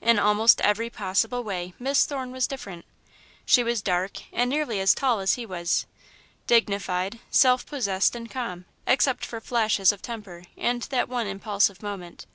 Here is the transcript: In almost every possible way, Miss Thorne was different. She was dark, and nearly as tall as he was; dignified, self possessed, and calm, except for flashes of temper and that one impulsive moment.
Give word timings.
In 0.00 0.18
almost 0.18 0.60
every 0.62 0.90
possible 0.90 1.44
way, 1.44 1.74
Miss 1.78 2.04
Thorne 2.04 2.32
was 2.32 2.48
different. 2.48 2.84
She 3.46 3.62
was 3.62 3.80
dark, 3.82 4.18
and 4.32 4.50
nearly 4.50 4.80
as 4.80 4.94
tall 4.96 5.20
as 5.20 5.34
he 5.34 5.46
was; 5.46 5.86
dignified, 6.48 7.20
self 7.30 7.66
possessed, 7.66 8.16
and 8.16 8.28
calm, 8.28 8.64
except 8.84 9.24
for 9.24 9.40
flashes 9.40 9.92
of 9.92 10.02
temper 10.02 10.42
and 10.58 10.82
that 10.90 11.08
one 11.08 11.28
impulsive 11.28 11.84
moment. 11.84 12.26